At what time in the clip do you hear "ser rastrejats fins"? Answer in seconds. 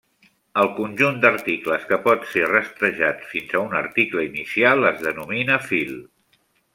2.31-3.53